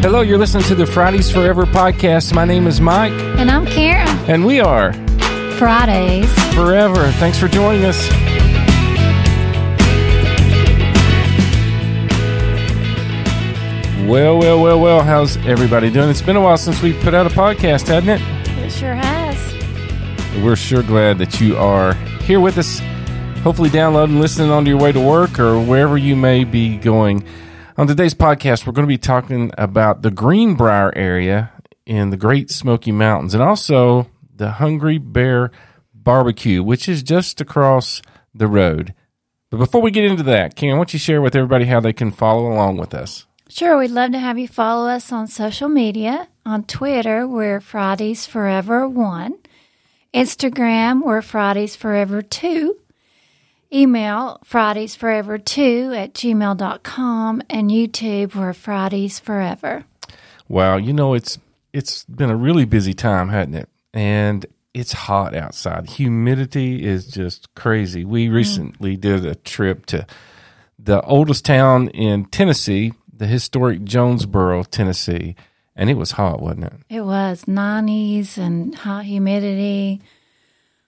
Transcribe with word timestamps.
Hello, 0.00 0.20
you're 0.20 0.38
listening 0.38 0.64
to 0.64 0.74
the 0.74 0.86
Fridays 0.86 1.30
Forever 1.30 1.64
podcast. 1.66 2.32
My 2.34 2.44
name 2.44 2.66
is 2.66 2.80
Mike, 2.80 3.12
And 3.12 3.50
I'm 3.50 3.66
Karen. 3.66 4.06
and 4.28 4.44
we 4.46 4.60
are 4.60 4.92
Fridays. 5.58 6.30
Forever. 6.54 7.10
Thanks 7.12 7.38
for 7.38 7.48
joining 7.48 7.84
us. 7.84 8.08
Well, 14.06 14.38
well, 14.38 14.62
well, 14.62 14.80
well, 14.80 15.02
how's 15.02 15.36
everybody 15.38 15.90
doing? 15.90 16.08
It's 16.08 16.22
been 16.22 16.36
a 16.36 16.40
while 16.40 16.56
since 16.56 16.80
we 16.80 16.94
put 17.02 17.12
out 17.12 17.26
a 17.26 17.28
podcast, 17.30 17.88
hasn't 17.88 18.08
it? 18.08 18.20
It 18.64 18.70
sure 18.70 18.94
has. 18.94 20.42
We're 20.42 20.56
sure 20.56 20.82
glad 20.82 21.18
that 21.18 21.40
you 21.42 21.58
are 21.58 21.92
here 22.22 22.40
with 22.40 22.56
us, 22.56 22.80
hopefully 23.42 23.68
downloading, 23.68 24.18
listening 24.18 24.50
on 24.50 24.64
your 24.64 24.78
way 24.78 24.92
to 24.92 25.00
work 25.00 25.38
or 25.38 25.60
wherever 25.62 25.98
you 25.98 26.16
may 26.16 26.44
be 26.44 26.78
going. 26.78 27.22
On 27.78 27.86
today's 27.86 28.12
podcast, 28.12 28.66
we're 28.66 28.72
going 28.72 28.88
to 28.88 28.92
be 28.92 28.98
talking 28.98 29.52
about 29.56 30.02
the 30.02 30.10
Greenbrier 30.10 30.92
area 30.96 31.52
in 31.86 32.10
the 32.10 32.16
Great 32.16 32.50
Smoky 32.50 32.90
Mountains 32.90 33.34
and 33.34 33.42
also 33.42 34.10
the 34.34 34.50
Hungry 34.50 34.98
Bear 34.98 35.52
Barbecue, 35.94 36.60
which 36.60 36.88
is 36.88 37.04
just 37.04 37.40
across 37.40 38.02
the 38.34 38.48
road. 38.48 38.94
But 39.48 39.58
before 39.58 39.80
we 39.80 39.92
get 39.92 40.02
into 40.02 40.24
that, 40.24 40.56
Karen, 40.56 40.76
why 40.76 40.80
don't 40.80 40.92
you 40.92 40.98
share 40.98 41.22
with 41.22 41.36
everybody 41.36 41.66
how 41.66 41.78
they 41.78 41.92
can 41.92 42.10
follow 42.10 42.52
along 42.52 42.78
with 42.78 42.94
us? 42.94 43.26
Sure, 43.48 43.78
we'd 43.78 43.92
love 43.92 44.10
to 44.10 44.18
have 44.18 44.38
you 44.38 44.48
follow 44.48 44.88
us 44.88 45.12
on 45.12 45.28
social 45.28 45.68
media. 45.68 46.26
On 46.44 46.64
Twitter, 46.64 47.28
we're 47.28 47.60
Fridays 47.60 48.26
Forever 48.26 48.88
1. 48.88 49.38
Instagram, 50.12 51.04
we're 51.04 51.22
Fridays 51.22 51.76
Forever 51.76 52.22
2. 52.22 52.76
Email 53.72 54.40
Fridays 54.44 54.94
Forever 54.94 55.38
2 55.38 55.92
at 55.94 56.14
gmail.com. 56.14 57.42
And 57.50 57.70
YouTube, 57.70 58.34
we're 58.34 58.52
Fridays 58.52 59.18
Forever. 59.18 59.84
Wow, 60.48 60.76
you 60.76 60.92
know 60.92 61.14
it's 61.14 61.38
it's 61.72 62.04
been 62.06 62.30
a 62.30 62.36
really 62.36 62.64
busy 62.64 62.94
time, 62.94 63.28
hasn't 63.28 63.56
it? 63.56 63.68
And 63.92 64.46
it's 64.72 64.92
hot 64.92 65.34
outside. 65.34 65.88
Humidity 65.90 66.84
is 66.84 67.06
just 67.06 67.54
crazy. 67.54 68.04
We 68.04 68.28
mm. 68.28 68.32
recently 68.32 68.96
did 68.96 69.26
a 69.26 69.34
trip 69.34 69.84
to 69.86 70.06
the 70.78 71.02
oldest 71.02 71.44
town 71.44 71.88
in 71.88 72.24
Tennessee, 72.26 72.92
the 73.12 73.26
historic 73.26 73.80
Jonesborough, 73.80 74.66
Tennessee, 74.68 75.36
and 75.76 75.90
it 75.90 75.94
was 75.94 76.12
hot, 76.12 76.40
wasn't 76.40 76.64
it? 76.64 76.72
It 76.88 77.02
was 77.02 77.44
90s 77.44 78.38
and 78.38 78.74
high 78.74 79.02
humidity. 79.02 80.00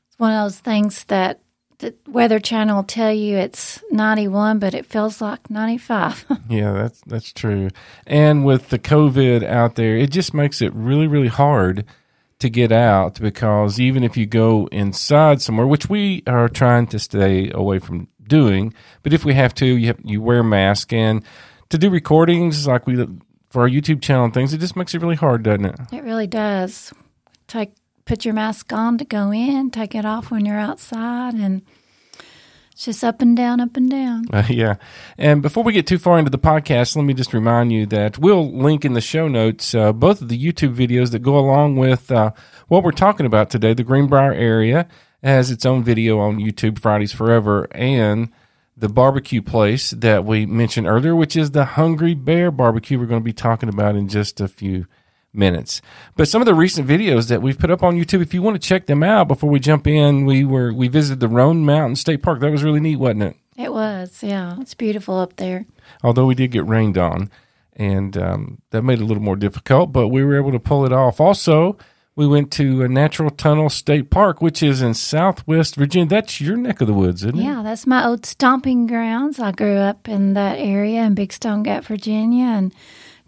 It's 0.09 0.19
one 0.19 0.33
of 0.33 0.45
those 0.45 0.61
things 0.61 1.05
that 1.05 1.41
the 1.81 1.95
Weather 2.07 2.39
Channel 2.39 2.77
will 2.77 2.85
tell 2.85 3.13
you 3.13 3.37
it's 3.37 3.83
91, 3.91 4.59
but 4.59 4.75
it 4.75 4.87
feels 4.87 5.21
like 5.21 5.51
95. 5.51 6.27
Yeah, 6.49 6.73
that's 6.73 7.01
that's 7.07 7.33
true. 7.33 7.69
And 8.07 8.45
with 8.45 8.71
the 8.71 8.79
COVID 8.79 9.45
out 9.45 9.77
there, 9.77 9.97
it 9.97 10.11
just 10.11 10.35
makes 10.35 10.61
it 10.61 10.73
really, 10.75 11.07
really 11.07 11.29
hard 11.29 11.85
to 12.41 12.49
get 12.51 12.73
out 12.73 13.21
because 13.21 13.79
even 13.79 14.03
if 14.03 14.17
you 14.17 14.27
go 14.27 14.67
inside 14.73 15.41
somewhere, 15.43 15.67
which 15.67 15.89
we 15.89 16.23
are 16.27 16.49
trying 16.49 16.87
to 16.89 16.99
stay 16.99 17.51
away 17.53 17.79
from 17.79 18.09
doing, 18.27 18.75
but 19.03 19.13
if 19.13 19.25
we 19.25 19.35
have 19.35 19.55
to, 19.55 19.67
you 19.67 19.89
have, 19.89 19.99
you 20.03 20.21
wear 20.23 20.41
a 20.41 20.45
mask 20.45 20.93
and 20.93 21.23
to 21.69 21.79
do 21.79 21.89
recordings 21.91 22.67
like 22.67 22.87
we 22.87 22.97
for 23.51 23.63
our 23.63 23.69
YouTube 23.69 24.01
channel 24.01 24.25
and 24.25 24.35
things, 24.35 24.53
it 24.53 24.59
just 24.59 24.77
makes 24.77 24.95
it 24.95 25.01
really 25.01 25.17
hard, 25.17 25.43
doesn't 25.43 25.65
it? 25.67 25.77
it 25.93 26.03
really 26.03 26.27
does. 26.27 26.93
Take 27.47 27.73
put 28.11 28.25
your 28.25 28.35
mask 28.35 28.73
on 28.73 28.99
to 28.99 29.05
go 29.05 29.33
in, 29.33 29.71
take 29.71 29.95
it 29.95 30.05
off 30.05 30.33
when 30.33 30.45
you're 30.45 30.59
outside, 30.59 31.33
and 31.33 31.63
it's 32.73 32.87
just 32.87 33.05
up 33.05 33.23
and 33.23 33.37
down, 33.37 33.61
up 33.61 33.77
and 33.77 33.89
down. 33.89 34.25
Uh, 34.33 34.43
yeah. 34.49 34.75
And 35.17 35.41
before 35.41 35.63
we 35.63 35.73
get 35.73 35.87
too 35.87 35.97
far 35.97 36.19
into 36.19 36.29
the 36.29 36.37
podcast, 36.37 36.97
let 36.97 37.05
me 37.05 37.15
just 37.15 37.33
remind 37.33 37.71
you 37.71 37.87
that 37.87 38.19
we'll 38.19 38.51
link 38.53 38.85
in 38.85 38.95
the 38.95 39.01
show 39.01 39.29
notes 39.29 39.77
uh, 39.77 39.93
both 39.93 40.21
of 40.21 40.29
the 40.29 40.37
YouTube 40.37 40.75
videos 40.75 41.13
that 41.13 41.21
go 41.21 41.39
along 41.39 41.77
with 41.77 42.11
uh, 42.11 42.33
what 42.67 42.83
we're 42.83 42.91
talking 42.91 43.27
about 43.27 43.49
today. 43.49 43.75
The 43.75 43.85
Greenbrier 43.85 44.33
area 44.33 44.89
has 45.23 45.53
its 45.53 45.65
own 45.65 45.85
video 45.85 46.19
on 46.19 46.41
YouTube, 46.41 46.81
Fridays 46.81 47.13
Forever, 47.13 47.69
and 47.71 48.33
the 48.77 48.89
barbecue 48.89 49.41
place 49.41 49.91
that 49.91 50.25
we 50.25 50.47
mentioned 50.47 50.89
earlier, 50.89 51.15
which 51.15 51.37
is 51.37 51.53
the 51.53 51.65
Hungry 51.65 52.15
Bear 52.15 52.51
Barbecue, 52.51 52.99
we're 52.99 53.07
going 53.07 53.21
to 53.21 53.25
be 53.25 53.33
talking 53.33 53.69
about 53.69 53.95
in 53.95 54.09
just 54.09 54.41
a 54.41 54.49
few 54.49 54.87
minutes. 55.33 55.81
But 56.17 56.29
some 56.29 56.43
of 56.43 56.47
the 56.47 56.55
recent 56.55 56.89
videos 56.89 57.29
that 57.29 57.43
we've 57.43 57.59
put 57.59 57.71
up 57.71 57.83
on 57.83 57.95
YouTube, 57.97 58.23
if 58.23 58.35
you 58.35 58.43
want 58.43 58.61
to 58.61 58.69
check 58.69 58.87
them 58.87 59.03
out 59.03 59.29
before 59.29 59.51
we 59.51 59.61
jump 59.61 59.87
in, 59.87 60.25
we 60.27 60.45
were 60.45 60.73
we 60.73 60.89
visited 60.89 61.21
the 61.21 61.29
Roan 61.29 61.65
Mountain 61.65 61.97
State 61.97 62.23
Park. 62.23 62.41
That 62.41 62.51
was 62.51 62.65
really 62.65 62.81
neat, 62.81 62.97
wasn't 62.97 63.23
it? 63.23 63.37
It 63.57 63.73
was, 63.73 64.23
yeah. 64.23 64.57
It's 64.61 64.75
beautiful 64.75 65.19
up 65.19 65.37
there. 65.37 65.67
although 66.03 66.25
we 66.27 66.35
did 66.35 66.51
get 66.51 66.67
rained 66.67 66.97
on, 66.97 67.31
and 67.77 68.17
um, 68.17 68.63
that 68.71 68.83
made 68.83 69.01
it 69.01 69.03
a 69.03 69.05
little 69.05 69.23
more 69.23 69.37
difficult, 69.37 69.93
but 69.93 70.09
we 70.09 70.25
were 70.25 70.37
able 70.37 70.53
to 70.53 70.59
pull 70.59 70.87
it 70.87 70.93
off. 70.93 71.21
Also, 71.21 71.77
we 72.17 72.27
went 72.27 72.51
to 72.53 72.83
a 72.83 72.89
Natural 72.89 73.31
Tunnel 73.31 73.69
State 73.69 74.11
Park, 74.11 74.41
which 74.43 74.63
is 74.63 74.83
in 74.83 74.95
Southwest 74.95 75.77
Virginia. 75.77 76.09
That's 76.09 76.41
your 76.41 76.57
neck 76.57 76.81
of 76.81 76.87
the 76.87 76.93
woods, 76.95 77.23
isn't 77.23 77.39
it? 77.39 77.43
Yeah, 77.43 77.63
that's 77.63 77.87
my 77.87 78.05
old 78.07 78.27
stomping 78.27 78.87
grounds. 78.87 79.39
I 79.39 79.53
grew 79.53 79.77
up 79.77 80.09
in 80.09 80.35
that 80.35 80.59
area 80.59 81.03
in 81.03 81.15
Big 81.15 81.33
Stone 81.33 81.63
Gap, 81.63 81.85
Virginia, 81.85 82.47
and 82.47 82.75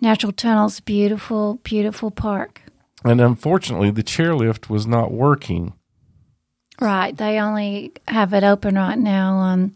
Natural 0.03 0.33
Tunnel's 0.33 0.81
beautiful, 0.81 1.61
beautiful 1.63 2.11
park. 2.11 2.61
And 3.05 3.21
unfortunately, 3.21 3.93
the 3.93 4.03
chairlift 4.03 4.69
was 4.69 4.85
not 4.85 5.13
working. 5.13 5.75
Right. 6.81 7.17
They 7.17 7.39
only 7.39 7.93
have 8.09 8.35
it 8.35 8.43
open 8.43 8.75
right 8.75 8.99
now 8.99 9.37
on 9.37 9.75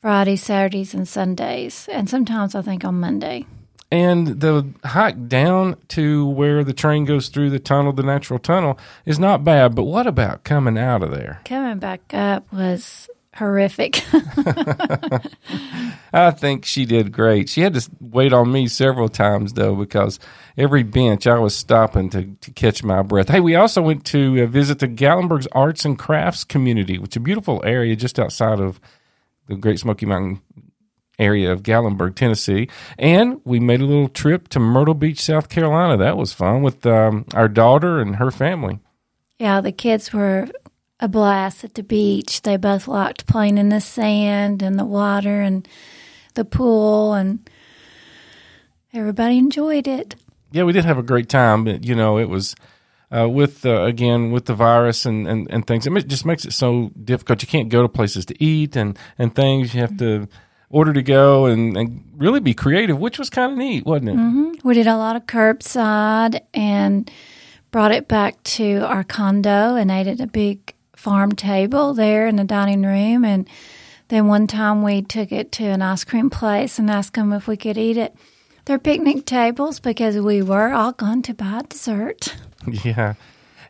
Fridays, 0.00 0.44
Saturdays, 0.44 0.94
and 0.94 1.08
Sundays, 1.08 1.88
and 1.90 2.08
sometimes 2.08 2.54
I 2.54 2.62
think 2.62 2.84
on 2.84 3.00
Monday. 3.00 3.44
And 3.90 4.40
the 4.40 4.72
hike 4.84 5.26
down 5.26 5.76
to 5.88 6.28
where 6.28 6.62
the 6.62 6.72
train 6.72 7.04
goes 7.04 7.28
through 7.28 7.50
the 7.50 7.58
tunnel, 7.58 7.92
the 7.92 8.04
natural 8.04 8.38
tunnel, 8.38 8.78
is 9.04 9.18
not 9.18 9.42
bad. 9.42 9.74
But 9.74 9.84
what 9.84 10.06
about 10.06 10.44
coming 10.44 10.78
out 10.78 11.02
of 11.02 11.10
there? 11.10 11.40
Coming 11.44 11.78
back 11.80 12.14
up 12.14 12.52
was 12.52 13.08
horrific. 13.38 14.02
I 16.12 16.30
think 16.30 16.64
she 16.64 16.84
did 16.84 17.12
great. 17.12 17.48
She 17.48 17.60
had 17.60 17.74
to 17.74 17.90
wait 18.00 18.32
on 18.32 18.52
me 18.52 18.66
several 18.68 19.08
times 19.08 19.54
though, 19.54 19.74
because 19.74 20.18
every 20.56 20.82
bench 20.82 21.26
I 21.26 21.38
was 21.38 21.54
stopping 21.54 22.10
to, 22.10 22.24
to 22.24 22.50
catch 22.50 22.82
my 22.82 23.02
breath. 23.02 23.28
Hey, 23.28 23.40
we 23.40 23.54
also 23.54 23.80
went 23.82 24.04
to 24.06 24.42
uh, 24.42 24.46
visit 24.46 24.80
the 24.80 24.88
Gatlinburg's 24.88 25.48
Arts 25.52 25.84
and 25.84 25.98
Crafts 25.98 26.44
community, 26.44 26.98
which 26.98 27.12
is 27.12 27.16
a 27.16 27.20
beautiful 27.20 27.62
area 27.64 27.96
just 27.96 28.18
outside 28.18 28.60
of 28.60 28.80
the 29.46 29.56
Great 29.56 29.78
Smoky 29.78 30.06
Mountain 30.06 30.40
area 31.18 31.52
of 31.52 31.62
Gallenberg, 31.62 32.14
Tennessee. 32.14 32.68
And 32.98 33.40
we 33.44 33.60
made 33.60 33.80
a 33.80 33.86
little 33.86 34.08
trip 34.08 34.48
to 34.48 34.60
Myrtle 34.60 34.94
Beach, 34.94 35.20
South 35.20 35.48
Carolina. 35.48 35.96
That 35.96 36.16
was 36.16 36.32
fun 36.32 36.62
with 36.62 36.86
um, 36.86 37.24
our 37.34 37.48
daughter 37.48 38.00
and 38.00 38.16
her 38.16 38.30
family. 38.30 38.78
yeah, 39.38 39.60
the 39.60 39.72
kids 39.72 40.12
were 40.12 40.48
a 41.00 41.08
blast 41.08 41.64
at 41.64 41.74
the 41.74 41.82
beach. 41.82 42.42
They 42.42 42.56
both 42.56 42.88
liked 42.88 43.26
playing 43.26 43.58
in 43.58 43.68
the 43.68 43.80
sand 43.80 44.62
and 44.62 44.78
the 44.78 44.84
water 44.84 45.40
and 45.40 45.66
the 46.34 46.44
pool, 46.44 47.14
and 47.14 47.48
everybody 48.92 49.38
enjoyed 49.38 49.86
it. 49.88 50.14
yeah, 50.52 50.64
we 50.64 50.72
did 50.72 50.84
have 50.84 50.98
a 50.98 51.02
great 51.02 51.28
time, 51.28 51.64
but 51.64 51.84
you 51.84 51.94
know, 51.94 52.18
it 52.18 52.28
was 52.28 52.54
uh, 53.10 53.28
with 53.28 53.64
uh, 53.64 53.82
again 53.82 54.30
with 54.32 54.46
the 54.46 54.54
virus 54.54 55.06
and, 55.06 55.26
and, 55.26 55.46
and 55.50 55.66
things. 55.66 55.86
It 55.86 56.06
just 56.08 56.26
makes 56.26 56.44
it 56.44 56.52
so 56.52 56.90
difficult. 57.04 57.42
You 57.42 57.48
can't 57.48 57.68
go 57.68 57.82
to 57.82 57.88
places 57.88 58.26
to 58.26 58.42
eat 58.42 58.76
and, 58.76 58.98
and 59.18 59.34
things. 59.34 59.74
You 59.74 59.80
have 59.80 59.96
to 59.98 60.28
order 60.70 60.92
to 60.92 61.02
go 61.02 61.46
and, 61.46 61.76
and 61.76 62.04
really 62.16 62.40
be 62.40 62.52
creative, 62.54 62.98
which 62.98 63.18
was 63.18 63.30
kind 63.30 63.52
of 63.52 63.58
neat, 63.58 63.86
wasn't 63.86 64.10
it? 64.10 64.64
We 64.64 64.74
did 64.74 64.86
a 64.86 64.96
lot 64.96 65.16
of 65.16 65.24
curbside 65.26 66.40
and 66.52 67.10
brought 67.70 67.92
it 67.92 68.06
back 68.08 68.42
to 68.42 68.80
our 68.80 69.04
condo 69.04 69.76
and 69.76 69.90
ate 69.90 70.06
at 70.06 70.20
a 70.20 70.26
big 70.26 70.74
farm 70.98 71.32
table 71.32 71.94
there 71.94 72.26
in 72.26 72.36
the 72.36 72.44
dining 72.44 72.82
room. 72.82 73.24
And 73.24 73.48
then 74.08 74.26
one 74.26 74.46
time 74.46 74.82
we 74.82 75.02
took 75.02 75.30
it 75.30 75.52
to 75.52 75.64
an 75.64 75.80
ice 75.80 76.04
cream 76.04 76.28
place 76.28 76.78
and 76.78 76.90
asked 76.90 77.14
them 77.14 77.32
if 77.32 77.46
we 77.46 77.56
could 77.56 77.78
eat 77.78 77.96
at 77.96 78.14
their 78.64 78.78
picnic 78.78 79.24
tables 79.24 79.80
because 79.80 80.18
we 80.18 80.42
were 80.42 80.72
all 80.72 80.92
going 80.92 81.22
to 81.22 81.34
buy 81.34 81.62
dessert. 81.68 82.34
Yeah. 82.84 83.14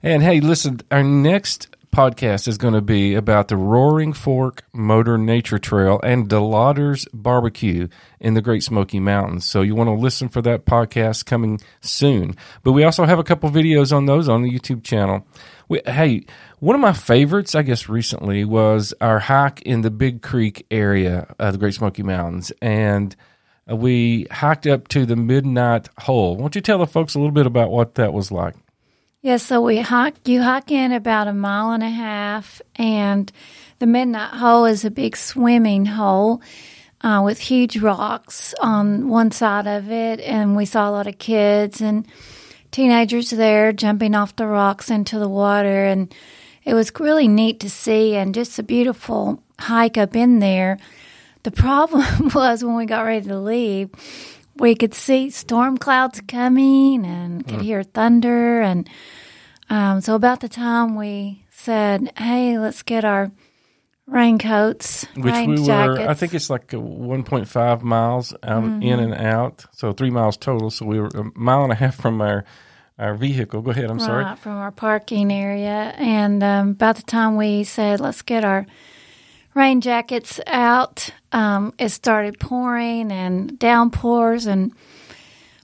And 0.02 0.22
hey, 0.22 0.40
listen, 0.40 0.80
our 0.90 1.04
next 1.04 1.68
podcast 1.94 2.48
is 2.48 2.58
going 2.58 2.74
to 2.74 2.80
be 2.80 3.14
about 3.14 3.48
the 3.48 3.56
Roaring 3.56 4.12
Fork 4.12 4.62
Motor 4.72 5.18
Nature 5.18 5.58
Trail 5.58 6.00
and 6.02 6.28
Delauder's 6.28 7.06
Barbecue 7.12 7.88
in 8.20 8.34
the 8.34 8.42
Great 8.42 8.62
Smoky 8.62 9.00
Mountains. 9.00 9.44
So 9.44 9.62
you 9.62 9.74
want 9.74 9.88
to 9.88 9.94
listen 9.94 10.28
for 10.28 10.42
that 10.42 10.64
podcast 10.64 11.26
coming 11.26 11.60
soon. 11.80 12.36
But 12.62 12.72
we 12.72 12.84
also 12.84 13.04
have 13.04 13.18
a 13.18 13.24
couple 13.24 13.50
videos 13.50 13.94
on 13.94 14.06
those 14.06 14.28
on 14.28 14.42
the 14.42 14.50
YouTube 14.50 14.84
channel. 14.84 15.26
We, 15.68 15.80
hey, 15.86 16.24
one 16.60 16.74
of 16.74 16.80
my 16.80 16.94
favorites, 16.94 17.54
I 17.54 17.62
guess, 17.62 17.88
recently 17.88 18.44
was 18.44 18.94
our 19.00 19.18
hike 19.18 19.60
in 19.62 19.82
the 19.82 19.90
Big 19.90 20.22
Creek 20.22 20.66
area 20.70 21.34
of 21.38 21.52
the 21.52 21.58
Great 21.58 21.74
Smoky 21.74 22.02
Mountains. 22.02 22.50
And 22.62 23.14
uh, 23.70 23.76
we 23.76 24.26
hiked 24.30 24.66
up 24.66 24.88
to 24.88 25.04
the 25.04 25.16
Midnight 25.16 25.88
Hole. 25.98 26.36
Why 26.36 26.40
don't 26.40 26.54
you 26.54 26.60
tell 26.60 26.78
the 26.78 26.86
folks 26.86 27.14
a 27.14 27.18
little 27.18 27.32
bit 27.32 27.46
about 27.46 27.70
what 27.70 27.96
that 27.96 28.12
was 28.12 28.32
like? 28.32 28.54
Yeah, 29.20 29.36
so 29.36 29.60
we 29.60 29.80
hike. 29.80 30.26
You 30.26 30.42
hike 30.42 30.70
in 30.70 30.92
about 30.92 31.28
a 31.28 31.34
mile 31.34 31.72
and 31.72 31.82
a 31.82 31.90
half, 31.90 32.62
and 32.76 33.30
the 33.78 33.86
midnight 33.86 34.34
hole 34.34 34.64
is 34.64 34.84
a 34.84 34.90
big 34.90 35.16
swimming 35.16 35.86
hole 35.86 36.40
uh, 37.00 37.22
with 37.24 37.38
huge 37.40 37.78
rocks 37.78 38.54
on 38.60 39.08
one 39.08 39.32
side 39.32 39.66
of 39.66 39.90
it, 39.90 40.20
and 40.20 40.56
we 40.56 40.64
saw 40.64 40.88
a 40.88 40.92
lot 40.92 41.08
of 41.08 41.18
kids 41.18 41.80
and 41.80 42.06
teenagers 42.70 43.30
there 43.30 43.72
jumping 43.72 44.14
off 44.14 44.36
the 44.36 44.46
rocks 44.46 44.90
into 44.90 45.18
the 45.18 45.28
water, 45.28 45.84
and 45.84 46.14
it 46.64 46.74
was 46.74 46.92
really 46.98 47.28
neat 47.28 47.60
to 47.60 47.70
see 47.70 48.14
and 48.14 48.34
just 48.34 48.58
a 48.58 48.62
beautiful 48.62 49.42
hike 49.58 49.96
up 49.96 50.14
in 50.14 50.38
there. 50.38 50.78
The 51.42 51.50
problem 51.50 52.30
was 52.34 52.64
when 52.64 52.76
we 52.76 52.86
got 52.86 53.02
ready 53.02 53.26
to 53.28 53.38
leave, 53.38 53.90
we 54.56 54.74
could 54.74 54.94
see 54.94 55.30
storm 55.30 55.78
clouds 55.78 56.20
coming 56.26 57.06
and 57.06 57.46
could 57.46 57.62
hear 57.62 57.82
thunder. 57.82 58.60
And 58.60 58.88
um, 59.70 60.00
so, 60.00 60.14
about 60.14 60.40
the 60.40 60.48
time 60.48 60.96
we 60.96 61.44
said, 61.50 62.12
Hey, 62.16 62.58
let's 62.58 62.82
get 62.82 63.04
our 63.04 63.30
raincoats, 64.08 65.04
Which 65.16 65.32
rain 65.32 65.50
we 65.50 65.60
were, 65.60 65.66
jackets. 65.66 66.08
I 66.08 66.14
think 66.14 66.34
it's 66.34 66.50
like 66.50 66.72
uh, 66.74 66.78
1.5 66.78 67.82
miles 67.82 68.32
out 68.42 68.64
Mm-hmm. 68.64 68.82
in 68.82 69.00
and 69.00 69.14
out, 69.14 69.66
so 69.72 69.92
three 69.92 70.10
miles 70.10 70.36
total. 70.36 70.70
So 70.70 70.86
we 70.86 70.98
were 70.98 71.08
a 71.14 71.24
mile 71.38 71.62
and 71.62 71.72
a 71.72 71.76
half 71.76 71.94
from 71.96 72.20
our 72.20 72.44
our 72.98 73.14
vehicle. 73.14 73.62
Go 73.62 73.70
ahead. 73.70 73.88
I'm 73.90 74.00
sorry. 74.00 74.24
From 74.36 74.56
our 74.56 74.72
parking 74.72 75.32
area. 75.32 75.94
And 75.96 76.42
um, 76.42 76.70
about 76.70 76.96
the 76.96 77.02
time 77.02 77.36
we 77.36 77.62
said, 77.62 78.00
let's 78.00 78.22
get 78.22 78.44
our 78.44 78.66
rain 79.54 79.80
jackets 79.80 80.40
out, 80.48 81.08
um, 81.30 81.72
it 81.78 81.90
started 81.90 82.40
pouring 82.40 83.12
and 83.12 83.56
downpours. 83.56 84.46
And 84.46 84.72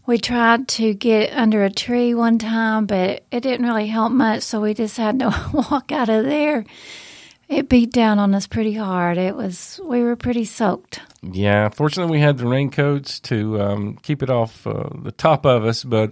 we 0.07 0.19
tried 0.19 0.69
to 0.69 0.95
get 0.95 1.33
under 1.33 1.65
a 1.65 1.71
tree 1.71 2.15
one 2.15 2.39
time, 2.39 2.87
but 2.87 3.25
it 3.33 3.41
didn't 3.41 3.67
really 3.67 3.89
help 3.89 4.13
much. 4.13 4.43
So 4.45 4.61
we 4.61 4.73
just 4.73 4.97
had 4.97 5.19
to 5.19 5.35
walk 5.53 5.91
out 5.91 6.09
of 6.09 6.25
there. 6.25 6.65
It 7.55 7.69
beat 7.69 7.93
down 7.93 8.19
on 8.19 8.35
us 8.35 8.49
pretty 8.49 8.73
hard. 8.73 9.17
It 9.17 9.37
was, 9.37 9.81
we 9.85 10.03
were 10.03 10.17
pretty 10.17 10.45
soaked. 10.45 11.01
Yeah, 11.23 11.69
fortunately 11.69 12.11
we 12.11 12.21
had 12.21 12.37
the 12.37 12.49
raincoats 12.49 13.21
to 13.21 13.61
um, 13.61 13.97
keep 14.03 14.25
it 14.25 14.31
off 14.31 14.67
uh, 14.67 14.89
the 14.93 15.13
top 15.13 15.47
of 15.47 15.65
us, 15.65 15.85
but 15.85 16.11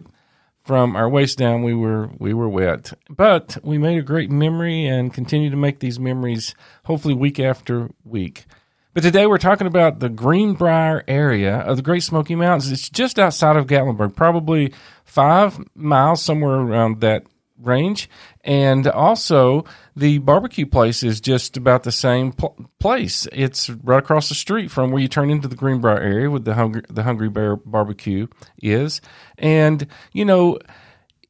from 0.61 0.95
our 0.95 1.09
waist 1.09 1.39
down 1.39 1.65
we 1.65 1.75
were 1.75 2.11
we 2.17 2.33
were 2.33 2.49
wet. 2.49 2.93
But 3.11 3.59
we 3.65 3.77
made 3.77 3.99
a 3.99 4.03
great 4.03 4.31
memory 4.31 4.87
and 4.87 5.13
continue 5.13 5.51
to 5.51 5.57
make 5.57 5.81
these 5.81 5.99
memories 5.99 6.55
hopefully 6.85 7.15
week 7.15 7.41
after 7.41 7.91
week. 8.05 8.47
But 8.95 9.03
today 9.03 9.27
we're 9.27 9.39
talking 9.39 9.67
about 9.67 9.99
the 9.99 10.09
Greenbrier 10.09 11.03
area 11.09 11.57
of 11.57 11.77
the 11.77 11.83
Great 11.83 12.05
Smoky 12.05 12.37
Mountains. 12.37 12.71
It's 12.71 12.89
just 12.89 13.19
outside 13.19 13.57
of 13.57 13.67
Gatlinburg, 13.67 14.15
probably 14.15 14.73
five 15.05 15.59
miles 15.75 16.23
somewhere 16.23 16.61
around 16.61 17.01
that 17.01 17.25
range. 17.59 18.09
And 18.45 18.89
also, 18.89 19.65
the 19.95 20.19
barbecue 20.19 20.67
place 20.67 21.03
is 21.03 21.21
just 21.21 21.57
about 21.57 21.85
the 21.85 21.93
same 21.93 22.33
pl- 22.33 22.57
place. 22.81 23.29
It's 23.31 23.71
right 23.71 24.01
across 24.01 24.29
the 24.29 24.35
street 24.35 24.71
from 24.71 24.91
where 24.91 25.01
you 25.01 25.09
turn 25.09 25.31
into 25.31 25.47
the 25.47 25.55
Greenbrier 25.55 26.01
area 26.01 26.31
with 26.31 26.45
the 26.45 26.55
Hungry, 26.55 26.83
the 26.89 27.05
Hungry 27.05 27.29
Bear 27.29 27.55
barbecue 27.55 28.27
is. 28.61 29.01
And, 29.39 29.87
you 30.13 30.25
know, 30.25 30.59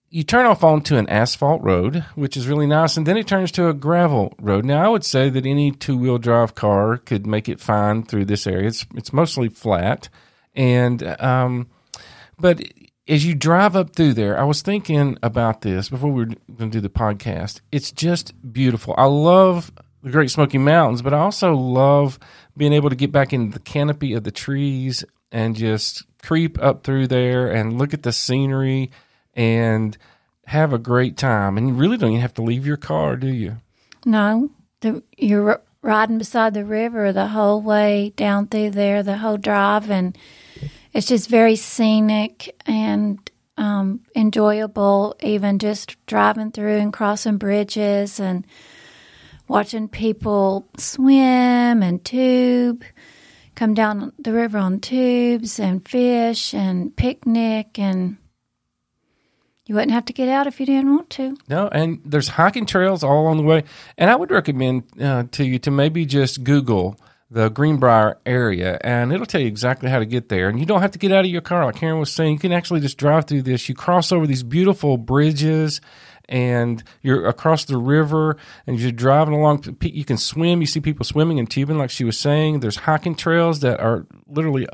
you 0.08 0.22
turn 0.22 0.44
off 0.44 0.62
onto 0.62 0.96
an 0.96 1.08
asphalt 1.08 1.62
road, 1.62 2.04
which 2.14 2.36
is 2.36 2.46
really 2.46 2.66
nice, 2.66 2.98
and 2.98 3.06
then 3.06 3.16
it 3.16 3.26
turns 3.26 3.50
to 3.52 3.68
a 3.68 3.74
gravel 3.74 4.34
road. 4.38 4.64
Now, 4.64 4.84
I 4.84 4.88
would 4.88 5.04
say 5.04 5.30
that 5.30 5.46
any 5.46 5.70
two 5.70 5.96
wheel 5.96 6.18
drive 6.18 6.54
car 6.54 6.98
could 6.98 7.26
make 7.26 7.48
it 7.48 7.60
fine 7.60 8.04
through 8.04 8.26
this 8.26 8.46
area. 8.46 8.68
It's 8.68 8.84
it's 8.94 9.12
mostly 9.12 9.48
flat, 9.48 10.10
and 10.54 11.02
um, 11.18 11.68
but 12.38 12.62
as 13.08 13.26
you 13.26 13.34
drive 13.34 13.76
up 13.76 13.94
through 13.94 14.14
there, 14.14 14.38
I 14.38 14.44
was 14.44 14.62
thinking 14.62 15.18
about 15.22 15.62
this 15.62 15.88
before 15.88 16.10
we 16.10 16.24
were 16.24 16.34
going 16.56 16.70
to 16.70 16.78
do 16.78 16.80
the 16.80 16.88
podcast. 16.88 17.60
It's 17.72 17.90
just 17.90 18.32
beautiful. 18.52 18.94
I 18.96 19.06
love 19.06 19.72
the 20.02 20.10
Great 20.10 20.30
Smoky 20.30 20.58
Mountains, 20.58 21.02
but 21.02 21.14
I 21.14 21.18
also 21.18 21.54
love 21.54 22.18
being 22.56 22.72
able 22.72 22.90
to 22.90 22.96
get 22.96 23.12
back 23.12 23.32
in 23.32 23.50
the 23.50 23.58
canopy 23.58 24.14
of 24.14 24.24
the 24.24 24.30
trees 24.30 25.04
and 25.30 25.56
just 25.56 26.04
creep 26.22 26.62
up 26.62 26.84
through 26.84 27.08
there 27.08 27.48
and 27.48 27.78
look 27.78 27.94
at 27.94 28.02
the 28.02 28.12
scenery 28.12 28.90
and 29.34 29.96
have 30.46 30.72
a 30.72 30.78
great 30.78 31.16
time. 31.16 31.56
And 31.56 31.68
you 31.68 31.74
really 31.74 31.96
don't 31.96 32.10
even 32.10 32.20
have 32.20 32.34
to 32.34 32.42
leave 32.42 32.66
your 32.66 32.76
car, 32.76 33.16
do 33.16 33.28
you? 33.28 33.56
No, 34.04 34.50
the, 34.80 35.02
you're 35.16 35.62
riding 35.82 36.18
beside 36.18 36.54
the 36.54 36.64
river 36.64 37.12
the 37.12 37.28
whole 37.28 37.60
way 37.60 38.12
down 38.16 38.46
through 38.46 38.70
there, 38.70 39.02
the 39.02 39.18
whole 39.18 39.36
drive, 39.36 39.90
and 39.90 40.16
it's 40.92 41.06
just 41.06 41.28
very 41.28 41.56
scenic 41.56 42.54
and 42.66 43.18
um, 43.56 44.00
enjoyable. 44.14 45.16
Even 45.20 45.58
just 45.58 45.96
driving 46.06 46.52
through 46.52 46.78
and 46.78 46.92
crossing 46.92 47.38
bridges 47.38 48.20
and 48.20 48.46
watching 49.48 49.88
people 49.88 50.68
swim 50.76 51.82
and 51.82 52.04
tube, 52.04 52.84
come 53.54 53.74
down 53.74 54.12
the 54.18 54.32
river 54.32 54.58
on 54.58 54.80
tubes 54.80 55.58
and 55.58 55.86
fish 55.86 56.54
and 56.54 56.94
picnic 56.96 57.78
and. 57.78 58.16
You 59.64 59.76
wouldn't 59.76 59.92
have 59.92 60.06
to 60.06 60.12
get 60.12 60.28
out 60.28 60.48
if 60.48 60.58
you 60.58 60.66
didn't 60.66 60.92
want 60.92 61.08
to. 61.10 61.36
No, 61.48 61.68
and 61.68 62.00
there's 62.04 62.26
hiking 62.26 62.66
trails 62.66 63.04
all 63.04 63.22
along 63.22 63.36
the 63.36 63.44
way. 63.44 63.62
And 63.96 64.10
I 64.10 64.16
would 64.16 64.32
recommend 64.32 64.82
uh, 65.00 65.24
to 65.30 65.44
you 65.44 65.60
to 65.60 65.70
maybe 65.70 66.04
just 66.04 66.42
Google 66.42 66.96
the 67.32 67.48
Greenbrier 67.48 68.18
area, 68.26 68.78
and 68.82 69.10
it'll 69.12 69.24
tell 69.24 69.40
you 69.40 69.46
exactly 69.46 69.88
how 69.88 69.98
to 69.98 70.04
get 70.04 70.28
there. 70.28 70.48
And 70.48 70.60
you 70.60 70.66
don't 70.66 70.82
have 70.82 70.90
to 70.90 70.98
get 70.98 71.12
out 71.12 71.24
of 71.24 71.30
your 71.30 71.40
car, 71.40 71.64
like 71.64 71.76
Karen 71.76 71.98
was 71.98 72.12
saying. 72.12 72.34
You 72.34 72.38
can 72.38 72.52
actually 72.52 72.80
just 72.80 72.98
drive 72.98 73.24
through 73.24 73.42
this. 73.42 73.68
You 73.68 73.74
cross 73.74 74.12
over 74.12 74.26
these 74.26 74.42
beautiful 74.42 74.98
bridges, 74.98 75.80
and 76.28 76.82
you're 77.00 77.26
across 77.26 77.64
the 77.64 77.78
river, 77.78 78.36
and 78.66 78.78
you're 78.78 78.92
driving 78.92 79.32
along. 79.32 79.78
You 79.80 80.04
can 80.04 80.18
swim. 80.18 80.60
You 80.60 80.66
see 80.66 80.80
people 80.80 81.04
swimming 81.04 81.38
and 81.38 81.50
tubing, 81.50 81.78
like 81.78 81.90
she 81.90 82.04
was 82.04 82.18
saying. 82.18 82.60
There's 82.60 82.76
hiking 82.76 83.14
trails 83.14 83.60
that 83.60 83.80
are 83.80 84.06
literally 84.26 84.66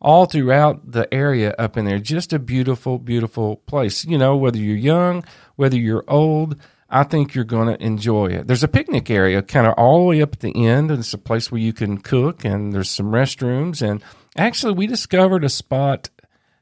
all 0.00 0.26
throughout 0.26 0.90
the 0.90 1.12
area 1.14 1.54
up 1.58 1.76
in 1.76 1.84
there. 1.84 2.00
Just 2.00 2.32
a 2.32 2.40
beautiful, 2.40 2.98
beautiful 2.98 3.56
place. 3.56 4.04
You 4.04 4.18
know, 4.18 4.36
whether 4.36 4.58
you're 4.58 4.76
young, 4.76 5.24
whether 5.54 5.76
you're 5.76 6.04
old, 6.08 6.56
I 6.90 7.04
think 7.04 7.34
you're 7.34 7.44
going 7.44 7.68
to 7.68 7.82
enjoy 7.82 8.26
it. 8.26 8.46
There's 8.46 8.64
a 8.64 8.68
picnic 8.68 9.10
area 9.10 9.42
kind 9.42 9.66
of 9.66 9.74
all 9.74 9.98
the 9.98 10.04
way 10.04 10.22
up 10.22 10.32
at 10.32 10.40
the 10.40 10.66
end, 10.66 10.90
and 10.90 10.98
it's 10.98 11.14
a 11.14 11.18
place 11.18 11.50
where 11.50 11.60
you 11.60 11.72
can 11.72 11.98
cook, 11.98 12.44
and 12.44 12.72
there's 12.72 12.90
some 12.90 13.12
restrooms. 13.12 13.80
And 13.80 14.02
actually, 14.36 14.72
we 14.72 14.86
discovered 14.86 15.44
a 15.44 15.48
spot 15.48 16.10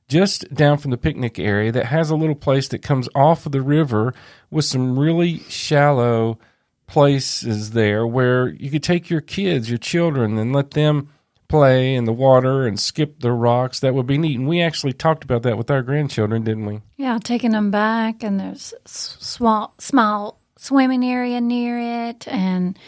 just 0.09 0.53
down 0.55 0.79
from 0.79 0.91
the 0.91 0.99
picnic 0.99 1.39
area 1.39 1.73
that 1.73 1.87
has 1.87 2.11
a 2.11 2.17
little 2.17 2.35
place 2.35 2.69
that 2.69 2.83
comes 2.83 3.09
off 3.15 3.47
of 3.47 3.53
the 3.53 3.63
river 3.63 4.15
with 4.51 4.65
some 4.65 4.99
really 4.99 5.39
shallow 5.49 6.39
places 6.87 7.73
there 7.73 8.07
where 8.07 8.49
you 8.49 8.71
could 8.71 8.83
take 8.83 9.11
your 9.11 9.21
kids, 9.21 9.69
your 9.69 9.79
children, 9.79 10.39
and 10.39 10.53
let 10.53 10.73
them 10.73 11.11
play 11.49 11.95
in 11.95 12.05
the 12.05 12.13
water 12.13 12.67
and 12.67 12.79
skip 12.79 13.21
the 13.21 13.33
rocks. 13.33 13.81
That 13.81 13.95
would 13.95 14.07
be 14.07 14.19
neat. 14.19 14.39
And 14.39 14.47
we 14.47 14.61
actually 14.61 14.93
talked 14.93 15.25
about 15.25 15.43
that 15.43 15.59
with 15.59 15.71
our 15.71 15.83
grandchildren, 15.83 16.45
didn't 16.45 16.67
we? 16.67 16.81
Yeah, 16.97 17.19
taking 17.23 17.53
them 17.53 17.71
back, 17.71 18.23
and 18.23 18.39
there's 18.39 18.75
small, 18.85 19.75
small 19.79 20.39
swimming 20.57 21.05
area 21.05 21.41
near 21.41 22.09
it, 22.09 22.29
and 22.29 22.79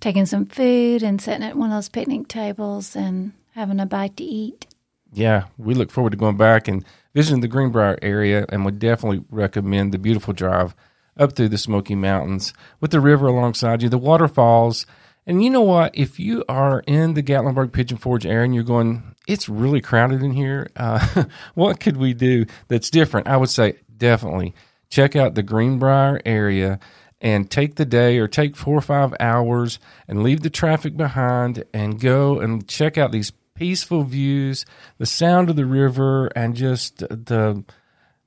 taking 0.00 0.26
some 0.26 0.46
food 0.46 1.02
and 1.02 1.20
sitting 1.20 1.44
at 1.44 1.56
one 1.56 1.70
of 1.70 1.76
those 1.76 1.88
picnic 1.88 2.28
tables 2.28 2.96
and 2.96 3.32
having 3.54 3.78
a 3.78 3.86
bite 3.86 4.16
to 4.16 4.24
eat. 4.24 4.66
Yeah, 5.12 5.44
we 5.58 5.74
look 5.74 5.90
forward 5.90 6.10
to 6.10 6.16
going 6.16 6.38
back 6.38 6.68
and 6.68 6.84
visiting 7.14 7.42
the 7.42 7.48
Greenbrier 7.48 7.98
area, 8.00 8.46
and 8.48 8.64
would 8.64 8.78
definitely 8.78 9.24
recommend 9.30 9.92
the 9.92 9.98
beautiful 9.98 10.32
drive 10.32 10.74
up 11.18 11.34
through 11.34 11.50
the 11.50 11.58
Smoky 11.58 11.94
Mountains 11.94 12.54
with 12.80 12.90
the 12.90 13.00
river 13.00 13.26
alongside 13.26 13.82
you, 13.82 13.90
the 13.90 13.98
waterfalls. 13.98 14.86
And 15.26 15.42
you 15.42 15.50
know 15.50 15.62
what? 15.62 15.96
If 15.96 16.18
you 16.18 16.44
are 16.48 16.82
in 16.86 17.14
the 17.14 17.22
Gatlinburg 17.22 17.72
Pigeon 17.72 17.98
Forge 17.98 18.26
area 18.26 18.44
and 18.44 18.54
you're 18.54 18.64
going, 18.64 19.14
it's 19.28 19.48
really 19.48 19.80
crowded 19.80 20.22
in 20.22 20.32
here, 20.32 20.68
uh, 20.76 21.24
what 21.54 21.80
could 21.80 21.96
we 21.96 22.12
do 22.12 22.46
that's 22.68 22.90
different? 22.90 23.28
I 23.28 23.36
would 23.36 23.50
say 23.50 23.76
definitely 23.96 24.54
check 24.90 25.14
out 25.14 25.34
the 25.34 25.42
Greenbrier 25.42 26.20
area 26.26 26.80
and 27.20 27.48
take 27.48 27.76
the 27.76 27.84
day 27.84 28.18
or 28.18 28.26
take 28.26 28.56
four 28.56 28.76
or 28.76 28.82
five 28.82 29.14
hours 29.20 29.78
and 30.08 30.24
leave 30.24 30.40
the 30.40 30.50
traffic 30.50 30.96
behind 30.96 31.62
and 31.72 32.00
go 32.00 32.40
and 32.40 32.66
check 32.66 32.98
out 32.98 33.12
these 33.12 33.32
peaceful 33.54 34.02
views, 34.02 34.66
the 34.98 35.06
sound 35.06 35.48
of 35.48 35.54
the 35.54 35.64
river, 35.64 36.26
and 36.34 36.56
just 36.56 36.98
the 36.98 37.64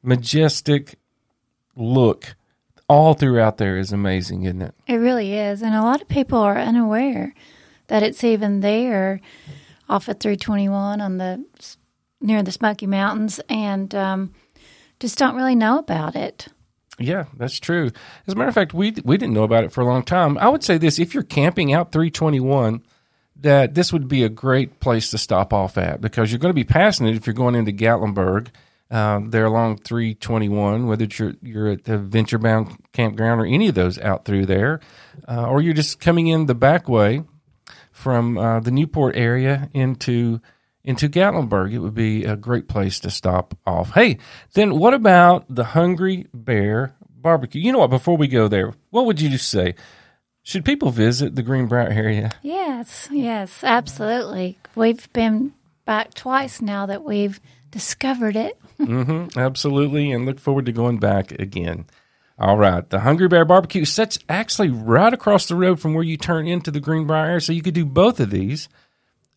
majestic 0.02 0.96
look 1.76 2.36
all 2.88 3.14
throughout 3.14 3.58
there 3.58 3.78
is 3.78 3.92
amazing, 3.92 4.44
isn't 4.44 4.62
it? 4.62 4.76
It 4.88 4.96
really 4.96 5.34
is, 5.34 5.62
and 5.62 5.76
a 5.76 5.82
lot 5.82 6.02
of 6.02 6.08
people 6.08 6.40
are 6.40 6.58
unaware 6.58 7.34
that 7.88 8.04
it's 8.04 8.24
even 8.24 8.62
there 8.62 9.22
off 9.88 10.08
of 10.08 10.20
321 10.20 11.02
on 11.02 11.18
the 11.18 11.46
near 12.22 12.42
the 12.44 12.52
Smoky 12.52 12.88
Mountains, 12.88 13.40
and 13.50 13.94
um, 13.94 14.34
just 15.00 15.18
don't 15.18 15.36
really 15.36 15.56
know 15.56 15.78
about 15.78 16.16
it. 16.16 16.48
Yeah, 16.98 17.26
that's 17.36 17.60
true. 17.60 17.92
As 18.26 18.34
a 18.34 18.38
matter 18.38 18.50
of 18.50 18.56
fact, 18.56 18.74
we 18.74 18.94
we 19.04 19.18
didn't 19.18 19.34
know 19.34 19.44
about 19.44 19.64
it 19.64 19.72
for 19.72 19.82
a 19.82 19.86
long 19.86 20.04
time. 20.04 20.38
I 20.38 20.48
would 20.50 20.64
say 20.64 20.78
this: 20.78 21.00
if 21.00 21.14
you're 21.14 21.24
camping 21.24 21.74
out 21.74 21.92
321, 21.92 22.82
that 23.42 23.74
this 23.76 23.92
would 23.92 24.08
be 24.08 24.24
a 24.24 24.30
great 24.30 24.80
place 24.80 25.10
to 25.12 25.18
stop 25.18 25.54
off 25.54 25.78
at 25.78 26.02
because 26.02 26.32
you're 26.32 26.40
going 26.40 26.52
to 26.52 26.54
be 26.54 26.64
passing 26.64 27.06
it 27.06 27.16
if 27.16 27.28
you're 27.28 27.34
going 27.34 27.56
into 27.56 27.72
Gatlinburg. 27.72 28.48
Um, 28.92 29.32
there 29.32 29.46
along 29.46 29.80
321, 29.80 30.86
whether 30.86 31.06
you're 31.06 31.34
you're 31.42 31.70
at 31.70 31.86
the 31.86 31.98
Venture 31.98 32.38
Bound 32.38 32.78
Campground 32.94 33.42
or 33.42 33.46
any 33.46 33.68
of 33.68 33.74
those 33.74 33.98
out 33.98 34.26
through 34.26 34.46
there, 34.46 34.80
uh, 35.28 35.48
or 35.48 35.60
you're 35.60 35.74
just 35.74 36.00
coming 36.00 36.28
in 36.28 36.46
the 36.46 36.54
back 36.54 36.88
way 36.88 37.24
from 37.92 38.38
uh, 38.38 38.60
the 38.60 38.70
Newport 38.72 39.16
area 39.16 39.70
into 39.74 40.40
into 40.84 41.10
Gatlinburg, 41.10 41.74
it 41.74 41.80
would 41.80 41.96
be 41.96 42.26
a 42.26 42.36
great 42.36 42.68
place 42.68 43.00
to 43.00 43.10
stop 43.10 43.58
off. 43.66 43.92
Hey, 43.92 44.20
then 44.54 44.78
what 44.78 44.94
about 44.94 45.46
the 45.50 45.64
Hungry 45.64 46.28
Bear 46.32 46.96
Barbecue? 47.10 47.62
You 47.62 47.72
know 47.72 47.80
what? 47.80 47.90
Before 47.90 48.18
we 48.18 48.28
go 48.28 48.48
there, 48.48 48.74
what 48.92 49.08
would 49.08 49.20
you 49.20 49.36
say? 49.38 49.74
Should 50.44 50.64
people 50.64 50.92
visit 50.92 51.34
the 51.36 51.42
Greenbrier 51.42 51.90
area? 51.90 52.32
Yes, 52.44 53.10
yes, 53.12 53.64
absolutely. 53.64 54.60
We've 54.76 55.12
been 55.12 55.54
back 55.86 56.14
twice 56.14 56.62
now 56.62 56.86
that 56.86 57.04
we've 57.04 57.40
discovered 57.76 58.38
it. 58.38 58.58
mm-hmm, 58.80 59.38
absolutely, 59.38 60.10
and 60.10 60.26
look 60.26 60.40
forward 60.40 60.66
to 60.66 60.72
going 60.72 60.98
back 60.98 61.34
again. 61.34 61.86
All 62.40 62.56
right, 62.56 62.90
the 62.90 63.02
Hungry 63.02 63.28
Bear 63.28 63.44
Barbecue 63.44 63.84
sits 63.84 64.18
actually 64.30 64.70
right 64.70 65.14
across 65.14 65.46
the 65.46 65.58
road 65.58 65.82
from 65.82 65.94
where 65.94 66.04
you 66.04 66.16
turn 66.16 66.48
into 66.48 66.72
the 66.72 66.80
Greenbrier 66.80 67.42
so 67.42 67.52
you 67.52 67.62
could 67.62 67.74
do 67.74 67.86
both 67.86 68.22
of 68.22 68.30
these 68.30 68.70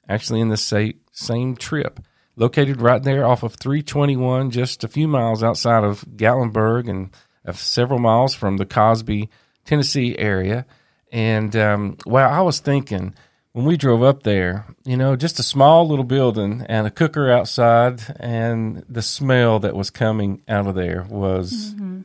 actually 0.09 0.41
in 0.41 0.51
the 0.51 0.57
same, 0.57 1.01
same 1.11 1.57
trip. 1.57 1.99
Located 2.37 2.81
right 2.81 3.03
there 3.03 3.27
off 3.27 3.43
of 3.43 3.55
321, 3.55 4.53
just 4.53 4.85
a 4.85 4.89
few 4.89 5.09
miles 5.09 5.43
outside 5.43 5.83
of 5.83 6.03
Gatlinburg 6.03 6.89
and 6.89 7.11
several 7.57 7.99
miles 7.99 8.37
from 8.37 8.57
the 8.57 8.67
Cosby, 8.67 9.29
Tennessee 9.65 10.17
area. 10.17 10.65
And 11.11 11.57
um, 11.57 11.97
well, 12.07 12.31
I 12.31 12.43
was 12.43 12.61
thinking 12.61 13.17
when 13.53 13.65
we 13.65 13.77
drove 13.77 14.03
up 14.03 14.23
there, 14.23 14.67
you 14.85 14.97
know, 14.97 15.17
just 15.17 15.39
a 15.39 15.43
small 15.43 15.89
little 15.89 16.05
building 16.05 16.65
and 16.69 16.87
a 16.87 16.91
cooker 16.91 17.31
outside, 17.31 18.01
and 18.21 18.85
the 18.89 19.03
smell 19.03 19.59
that 19.61 19.75
was 19.75 19.91
coming 19.91 20.43
out 20.49 20.67
of 20.67 20.75
there 20.75 21.07
was 21.09 21.75
Mm-hmm. 21.75 22.01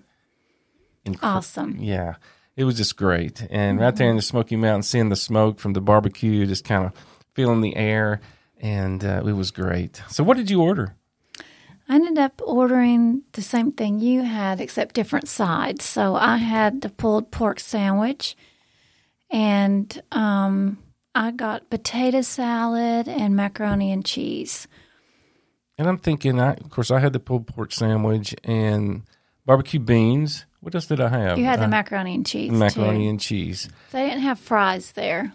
incre- 1.05 1.19
Awesome. 1.23 1.77
Yeah, 1.79 2.15
it 2.55 2.63
was 2.63 2.77
just 2.77 2.95
great. 2.97 3.45
And 3.49 3.79
right 3.79 3.95
there 3.95 4.09
in 4.09 4.15
the 4.15 4.21
Smoky 4.21 4.55
Mountains, 4.55 4.87
seeing 4.87 5.09
the 5.09 5.15
smoke 5.15 5.59
from 5.59 5.73
the 5.73 5.81
barbecue, 5.81 6.45
just 6.45 6.63
kind 6.65 6.85
of 6.85 6.93
feeling 7.33 7.61
the 7.61 7.75
air, 7.75 8.21
and 8.59 9.03
uh, 9.03 9.21
it 9.25 9.33
was 9.33 9.51
great. 9.51 10.01
So, 10.09 10.23
what 10.23 10.37
did 10.37 10.49
you 10.49 10.61
order? 10.61 10.95
I 11.89 11.95
ended 11.95 12.17
up 12.17 12.41
ordering 12.43 13.23
the 13.33 13.41
same 13.41 13.73
thing 13.73 13.99
you 13.99 14.21
had, 14.23 14.61
except 14.61 14.95
different 14.95 15.27
sides. 15.27 15.83
So 15.83 16.15
I 16.15 16.37
had 16.37 16.79
the 16.79 16.87
pulled 16.89 17.29
pork 17.29 17.59
sandwich, 17.59 18.37
and 19.29 20.01
um, 20.13 20.77
I 21.15 21.31
got 21.31 21.69
potato 21.69 22.21
salad 22.21 23.07
and 23.07 23.35
macaroni 23.35 23.91
and 23.91 24.03
cheese. 24.03 24.67
And 25.77 25.87
I'm 25.87 25.97
thinking, 25.97 26.39
I, 26.39 26.53
of 26.53 26.69
course, 26.69 26.91
I 26.91 26.99
had 26.99 27.13
the 27.13 27.19
pulled 27.19 27.47
pork 27.47 27.71
sandwich 27.71 28.35
and 28.43 29.03
barbecue 29.45 29.79
beans. 29.79 30.45
What 30.59 30.75
else 30.75 30.85
did 30.85 31.01
I 31.01 31.09
have? 31.09 31.37
You 31.37 31.45
had 31.45 31.59
the 31.59 31.67
macaroni 31.67 32.15
and 32.15 32.25
cheese. 32.25 32.51
macaroni 32.51 33.03
too. 33.05 33.09
and 33.09 33.19
cheese. 33.19 33.69
They 33.91 34.07
didn't 34.07 34.21
have 34.21 34.39
fries 34.39 34.93
there. 34.93 35.33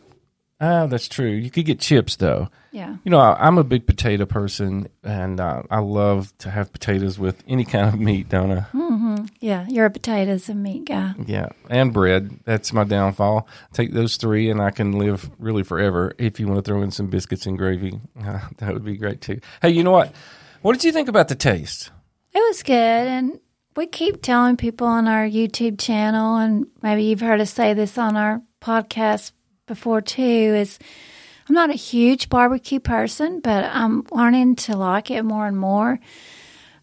Oh, 0.60 0.88
that's 0.88 1.08
true. 1.08 1.30
You 1.30 1.50
could 1.50 1.66
get 1.66 1.78
chips 1.78 2.16
though. 2.16 2.48
Yeah. 2.72 2.96
You 3.04 3.10
know, 3.10 3.18
I, 3.18 3.46
I'm 3.46 3.58
a 3.58 3.64
big 3.64 3.86
potato 3.86 4.26
person, 4.26 4.88
and 5.02 5.40
uh, 5.40 5.62
I 5.70 5.78
love 5.78 6.36
to 6.38 6.50
have 6.50 6.72
potatoes 6.72 7.18
with 7.18 7.42
any 7.48 7.64
kind 7.64 7.88
of 7.88 7.98
meat, 7.98 8.28
don't 8.28 8.52
I? 8.52 9.26
Yeah. 9.40 9.66
You're 9.68 9.86
a 9.86 9.90
potatoes 9.90 10.48
and 10.48 10.62
meat 10.62 10.84
guy. 10.84 11.14
Yeah, 11.26 11.48
and 11.70 11.92
bread. 11.92 12.40
That's 12.44 12.72
my 12.72 12.84
downfall. 12.84 13.48
Take 13.72 13.92
those 13.92 14.16
three, 14.16 14.50
and 14.50 14.60
I 14.60 14.70
can 14.70 14.98
live 14.98 15.30
really 15.38 15.62
forever. 15.62 16.12
If 16.18 16.38
you 16.40 16.46
want 16.46 16.64
to 16.64 16.68
throw 16.68 16.82
in 16.82 16.90
some 16.90 17.06
biscuits 17.06 17.46
and 17.46 17.56
gravy, 17.56 18.00
uh, 18.22 18.40
that 18.58 18.72
would 18.72 18.84
be 18.84 18.96
great 18.96 19.20
too. 19.20 19.40
Hey, 19.62 19.70
you 19.70 19.82
know 19.82 19.92
what? 19.92 20.12
What 20.62 20.72
did 20.72 20.84
you 20.84 20.92
think 20.92 21.08
about 21.08 21.28
the 21.28 21.36
taste? 21.36 21.90
It 22.34 22.40
was 22.40 22.62
good. 22.62 22.74
And 22.74 23.40
we 23.76 23.86
keep 23.86 24.22
telling 24.22 24.56
people 24.56 24.86
on 24.86 25.06
our 25.08 25.26
YouTube 25.26 25.78
channel, 25.78 26.36
and 26.36 26.66
maybe 26.82 27.04
you've 27.04 27.20
heard 27.20 27.40
us 27.40 27.52
say 27.52 27.74
this 27.74 27.96
on 27.96 28.16
our 28.16 28.42
podcast 28.60 29.32
before 29.68 30.00
too, 30.00 30.22
is 30.22 30.78
I'm 31.48 31.54
not 31.54 31.70
a 31.70 31.74
huge 31.74 32.28
barbecue 32.28 32.80
person, 32.80 33.40
but 33.40 33.64
I'm 33.64 34.04
learning 34.10 34.56
to 34.56 34.76
like 34.76 35.10
it 35.10 35.22
more 35.22 35.46
and 35.46 35.56
more. 35.56 35.98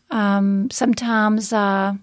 Um, 0.10 0.70
sometimes 0.72 1.52
uh, 1.52 1.94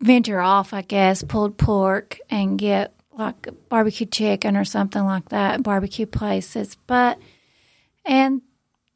venture 0.00 0.40
off, 0.40 0.72
I 0.72 0.82
guess, 0.82 1.22
pulled 1.22 1.58
pork 1.58 2.18
and 2.28 2.58
get 2.58 2.94
like 3.12 3.48
barbecue 3.68 4.06
chicken 4.06 4.56
or 4.56 4.64
something 4.64 5.04
like 5.04 5.28
that 5.30 5.54
at 5.54 5.62
barbecue 5.62 6.06
places. 6.06 6.76
But, 6.86 7.18
and 8.04 8.42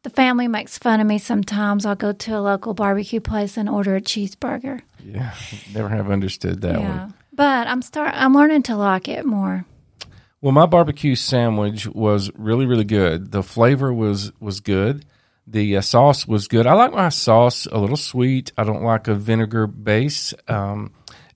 the 0.03 0.11
family 0.11 0.47
makes 0.49 0.79
fun 0.79 1.01
of 1.01 1.07
me 1.07 1.19
sometimes. 1.19 1.85
I'll 1.85 1.97
go 1.97 2.13
to 2.13 2.39
a 2.39 2.41
local 2.41 2.75
barbecue 2.75 3.21
place 3.21 3.57
and 3.57 3.69
order 3.69 3.97
a 3.97 4.01
cheeseburger. 4.01 4.83
Yeah, 5.03 5.35
never 5.75 5.89
have 5.89 6.11
understood 6.11 6.61
that 6.63 6.79
yeah. 6.79 6.99
one. 7.05 7.15
But 7.35 7.67
I'm 7.67 7.83
start 7.83 8.13
I'm 8.15 8.35
learning 8.35 8.63
to 8.65 8.77
like 8.77 9.09
it 9.09 9.25
more. 9.25 9.67
Well, 10.41 10.53
my 10.53 10.67
barbecue 10.67 11.15
sandwich 11.15 11.87
was 11.87 12.31
really, 12.35 12.67
really 12.67 12.85
good. 12.85 13.33
The 13.33 13.43
flavor 13.43 13.93
was 13.93 14.31
was 14.41 14.61
good. 14.61 15.05
The 15.47 15.79
uh, 15.79 15.81
sauce 15.81 16.27
was 16.27 16.49
good. 16.49 16.67
I 16.67 16.75
like 16.75 16.93
my 16.93 17.09
sauce 17.09 17.67
a 17.67 17.79
little 17.79 17.97
sweet. 17.97 18.53
I 18.57 18.65
don't 18.65 18.83
like 18.83 19.09
a 19.09 19.15
vinegar 19.15 19.67
base. 19.67 20.33
Um, 20.49 20.93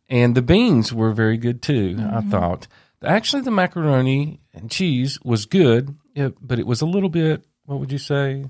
and 0.08 0.34
the 0.34 0.42
beans 0.42 0.92
were 0.92 1.12
very 1.12 1.36
good 1.36 1.62
too. 1.62 1.96
I 1.98 2.20
thought. 2.20 2.66
Actually, 3.02 3.42
the 3.42 3.50
macaroni 3.50 4.40
and 4.52 4.70
cheese 4.70 5.18
was 5.22 5.46
good, 5.46 5.96
it, 6.14 6.34
but 6.40 6.58
it 6.58 6.66
was 6.66 6.80
a 6.80 6.86
little 6.86 7.08
bit. 7.10 7.44
What 7.66 7.80
would 7.80 7.92
you 7.92 7.98
say? 7.98 8.44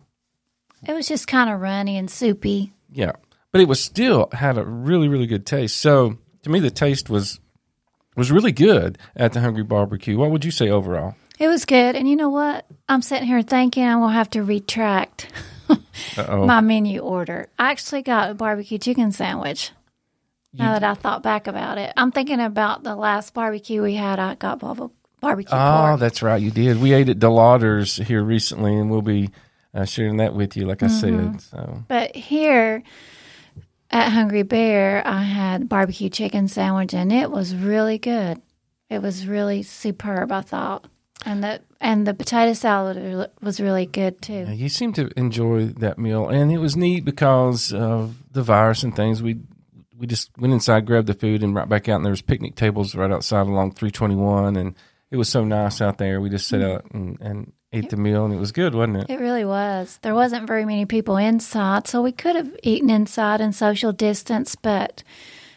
It 0.87 0.93
was 0.93 1.09
just 1.09 1.27
kind 1.27 1.51
of 1.51 1.61
runny 1.61 1.99
and 1.99 2.11
soupy. 2.11 2.73
Yeah, 2.91 3.13
but 3.53 3.61
it 3.61 3.69
was 3.69 3.83
still 3.83 4.29
had 4.33 4.59
a 4.59 4.65
really, 4.65 5.09
really 5.09 5.27
good 5.27 5.45
taste. 5.45 5.77
So 5.77 6.19
to 6.49 6.53
me, 6.53 6.61
the 6.61 6.71
taste 6.71 7.09
was 7.09 7.39
was 8.17 8.33
really 8.33 8.53
good 8.53 8.99
at 9.15 9.33
the 9.33 9.41
Hungry 9.41 9.63
Barbecue. 9.63 10.17
What 10.19 10.31
would 10.33 10.45
you 10.45 10.51
say 10.51 10.69
overall? 10.71 11.15
It 11.39 11.47
was 11.47 11.65
good. 11.65 11.95
And 11.95 12.09
you 12.09 12.17
know 12.17 12.31
what? 12.31 12.67
I'm 12.89 13.01
sitting 13.03 13.29
here 13.29 13.43
thinking 13.43 13.85
I 13.85 13.95
will 13.97 14.09
have 14.09 14.29
to 14.31 14.43
retract 14.43 15.29
my 16.17 16.61
menu 16.61 16.99
order. 17.01 17.49
I 17.59 17.71
actually 17.71 18.03
got 18.03 18.31
a 18.31 18.35
barbecue 18.35 18.79
chicken 18.79 19.13
sandwich. 19.13 19.71
Now 20.53 20.73
that 20.73 20.83
I 20.83 20.95
thought 20.95 21.23
back 21.23 21.47
about 21.47 21.79
it, 21.79 21.93
I'm 21.97 22.11
thinking 22.11 22.41
about 22.41 22.83
the 22.83 22.97
last 22.97 23.35
barbecue 23.35 23.83
we 23.83 23.95
had. 23.95 24.19
I 24.19 24.35
got 24.35 24.59
bar- 24.59 24.91
barbecue 25.21 25.55
Oh, 25.57 25.87
pork. 25.91 26.01
that's 26.01 26.21
right. 26.23 26.43
You 26.43 26.51
did. 26.51 26.81
We 26.81 26.93
ate 26.95 27.09
at 27.11 27.19
Delauder's 27.21 27.97
here 27.97 28.25
recently, 28.25 28.75
and 28.75 28.91
we'll 28.91 29.03
be 29.03 29.31
uh, 29.75 29.85
sharing 29.85 30.17
that 30.17 30.35
with 30.35 30.57
you, 30.57 30.67
like 30.67 30.83
I 30.83 30.87
Mm-hmm. 30.87 31.37
said. 31.39 31.41
So, 31.43 31.85
But 31.87 32.17
here 32.17 32.83
at 33.91 34.11
Hungry 34.11 34.43
Bear, 34.43 35.07
I 35.07 35.23
had 35.23 35.69
barbecue 35.69 36.09
chicken 36.11 36.49
sandwich, 36.49 36.95
and 36.95 37.13
it 37.13 37.31
was 37.31 37.55
really 37.55 37.99
good. 37.99 38.41
It 38.91 39.03
was 39.03 39.27
really 39.27 39.63
superb, 39.63 40.33
I 40.33 40.41
thought, 40.43 40.87
and 41.27 41.43
the 41.45 41.61
and 41.81 42.07
the 42.07 42.15
potato 42.15 42.53
salad 42.55 43.31
was 43.41 43.61
really 43.61 43.87
good 43.87 44.21
too. 44.23 44.45
yeah, 44.49 44.53
you 44.53 44.69
seem 44.69 44.93
to 44.95 45.11
enjoy 45.17 45.67
that 45.67 45.99
meal, 45.99 46.29
and 46.29 46.51
it 46.51 46.59
was 46.59 46.77
neat 46.77 47.05
because 47.05 47.73
of 47.73 48.17
the 48.33 48.43
virus 48.43 48.83
and 48.83 48.95
things. 48.97 49.23
We 49.23 49.41
we 49.97 50.07
just 50.07 50.31
went 50.39 50.55
inside, 50.55 50.87
grabbed 50.87 51.09
the 51.09 51.15
food, 51.15 51.43
and 51.43 51.55
right 51.55 51.69
back 51.69 51.89
out, 51.89 51.97
and 51.97 52.05
there 52.05 52.11
was 52.11 52.23
picnic 52.23 52.57
tables 52.57 52.95
right 52.95 53.11
outside 53.11 53.47
along 53.47 53.73
321, 53.73 54.57
and 54.57 54.75
it 55.11 55.17
was 55.17 55.29
so 55.29 55.45
nice 55.45 55.81
out 55.81 55.99
there. 55.99 56.21
We 56.21 56.31
just 56.31 56.49
sat 56.49 56.61
Mm-hmm. 56.61 56.73
out 56.75 56.91
and, 56.93 57.21
and 57.21 57.53
ate 57.73 57.91
the 57.91 57.97
meal, 57.97 58.25
and 58.25 58.35
it 58.35 58.39
was 58.39 58.53
good, 58.53 58.75
wasn't 58.75 58.99
it? 58.99 59.11
It 59.11 59.21
really 59.21 59.45
was. 59.45 59.99
There 60.03 60.15
wasn't 60.15 60.47
very 60.47 60.65
many 60.65 60.87
people 60.87 61.17
inside, 61.17 61.87
so 61.87 62.03
we 62.03 62.13
could 62.13 62.37
have 62.37 62.55
eaten 62.63 62.91
inside 62.91 63.41
and 63.41 63.55
social 63.55 63.93
distance. 63.93 64.57
But 64.57 65.03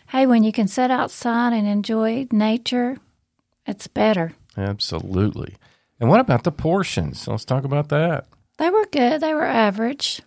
hey, 0.10 0.26
when 0.26 0.44
you 0.44 0.52
can 0.52 0.68
sit 0.68 0.92
outside 0.92 1.54
and 1.54 1.68
enjoy 1.68 2.28
nature, 2.32 2.98
it's 3.66 3.88
better. 3.88 4.34
Absolutely. 4.58 5.56
And 6.00 6.10
what 6.10 6.20
about 6.20 6.44
the 6.44 6.52
portions? 6.52 7.28
Let's 7.28 7.46
talk 7.46 7.64
about 7.64 7.90
that. 7.90 8.26
They 8.58 8.70
were 8.70 8.86
good. 8.92 9.22
They 9.22 9.34
were 9.34 9.46
average. 9.46 10.22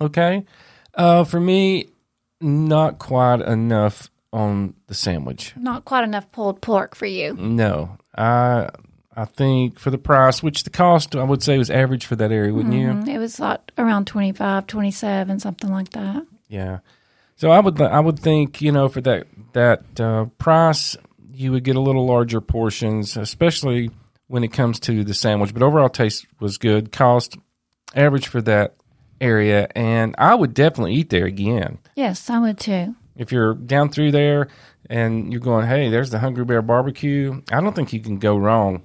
Okay. 0.00 0.44
Uh, 0.94 1.24
for 1.24 1.38
me, 1.38 1.88
not 2.40 2.98
quite 2.98 3.40
enough 3.40 4.10
on 4.32 4.74
the 4.86 4.94
sandwich. 4.94 5.54
Not 5.56 5.84
quite 5.84 6.04
enough 6.04 6.30
pulled 6.32 6.60
pork 6.60 6.94
for 6.94 7.06
you. 7.06 7.34
No, 7.34 7.96
I 8.16 8.70
I 9.16 9.24
think 9.24 9.78
for 9.78 9.90
the 9.90 9.98
price, 9.98 10.42
which 10.42 10.64
the 10.64 10.70
cost 10.70 11.16
I 11.16 11.22
would 11.24 11.42
say 11.42 11.56
was 11.56 11.70
average 11.70 12.04
for 12.04 12.16
that 12.16 12.30
area, 12.30 12.52
wouldn't 12.52 12.74
you? 12.74 12.88
Mm, 12.88 13.08
It 13.08 13.18
was 13.18 13.40
like 13.40 13.72
around 13.78 14.06
25, 14.06 14.66
27, 14.66 15.40
something 15.40 15.70
like 15.70 15.90
that. 15.90 16.26
Yeah. 16.48 16.78
So 17.36 17.50
I 17.50 17.60
would 17.60 17.80
I 17.80 18.00
would 18.00 18.18
think 18.18 18.60
you 18.62 18.72
know 18.72 18.88
for 18.88 19.00
that 19.02 19.26
that 19.52 20.00
uh, 20.00 20.26
price 20.38 20.96
you 21.32 21.52
would 21.52 21.64
get 21.64 21.76
a 21.76 21.80
little 21.80 22.06
larger 22.06 22.40
portions, 22.40 23.16
especially 23.16 23.90
when 24.28 24.42
it 24.44 24.48
comes 24.52 24.80
to 24.80 25.04
the 25.04 25.14
sandwich. 25.14 25.52
But 25.54 25.62
overall 25.62 25.88
taste 25.88 26.26
was 26.40 26.58
good. 26.58 26.92
Cost 26.92 27.36
average 27.94 28.28
for 28.28 28.40
that 28.42 28.74
area, 29.20 29.68
and 29.74 30.14
I 30.18 30.34
would 30.34 30.52
definitely 30.54 30.94
eat 30.94 31.10
there 31.10 31.24
again. 31.26 31.78
Yes, 31.94 32.28
I 32.30 32.38
would 32.38 32.58
too. 32.58 32.94
if 33.16 33.32
you're 33.32 33.54
down 33.54 33.88
through 33.88 34.12
there 34.12 34.48
and 34.90 35.32
you're 35.32 35.40
going, 35.40 35.66
hey, 35.66 35.88
there's 35.90 36.10
the 36.10 36.18
Hungry 36.18 36.44
Bear 36.44 36.60
Barbecue, 36.62 37.40
I 37.50 37.60
don't 37.60 37.74
think 37.74 37.92
you 37.94 38.00
can 38.00 38.18
go 38.18 38.36
wrong 38.36 38.82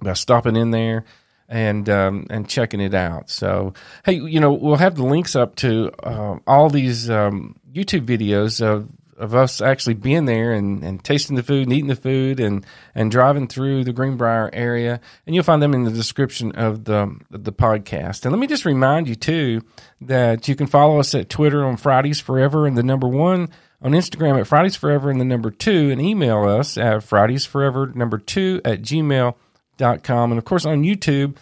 by 0.00 0.12
stopping 0.14 0.56
in 0.56 0.70
there 0.70 1.04
and 1.48 1.88
um, 1.88 2.26
and 2.30 2.48
checking 2.48 2.80
it 2.80 2.94
out. 2.94 3.30
So, 3.30 3.74
hey, 4.04 4.14
you 4.14 4.40
know, 4.40 4.52
we'll 4.52 4.76
have 4.76 4.96
the 4.96 5.04
links 5.04 5.36
up 5.36 5.56
to 5.56 5.92
uh, 6.02 6.38
all 6.46 6.70
these 6.70 7.08
um, 7.08 7.56
YouTube 7.72 8.06
videos 8.06 8.60
of 8.60 8.88
of 9.16 9.34
us 9.34 9.60
actually 9.60 9.94
being 9.94 10.26
there 10.26 10.52
and, 10.52 10.82
and 10.84 11.02
tasting 11.02 11.36
the 11.36 11.42
food 11.42 11.62
and 11.62 11.72
eating 11.72 11.88
the 11.88 11.96
food 11.96 12.38
and, 12.38 12.64
and 12.94 13.10
driving 13.10 13.48
through 13.48 13.84
the 13.84 13.92
Greenbrier 13.92 14.50
area. 14.52 15.00
And 15.26 15.34
you'll 15.34 15.44
find 15.44 15.62
them 15.62 15.74
in 15.74 15.84
the 15.84 15.90
description 15.90 16.52
of 16.52 16.84
the, 16.84 17.16
the 17.30 17.52
podcast. 17.52 18.24
And 18.24 18.32
let 18.32 18.38
me 18.38 18.46
just 18.46 18.64
remind 18.64 19.08
you, 19.08 19.14
too, 19.14 19.62
that 20.02 20.48
you 20.48 20.54
can 20.54 20.66
follow 20.66 21.00
us 21.00 21.14
at 21.14 21.30
Twitter 21.30 21.64
on 21.64 21.76
Fridays 21.76 22.20
Forever 22.20 22.66
and 22.66 22.76
the 22.76 22.82
number 22.82 23.08
one, 23.08 23.48
on 23.82 23.92
Instagram 23.92 24.38
at 24.38 24.46
Fridays 24.46 24.76
Forever 24.76 25.10
and 25.10 25.20
the 25.20 25.24
number 25.24 25.50
two, 25.50 25.90
and 25.90 26.00
email 26.00 26.44
us 26.44 26.76
at 26.76 27.02
Fridays 27.02 27.46
Forever 27.46 27.86
number 27.94 28.18
two 28.18 28.60
at 28.64 28.82
gmail.com. 28.82 29.34
And 29.78 30.38
of 30.38 30.44
course, 30.44 30.64
on 30.64 30.82
YouTube, 30.82 31.36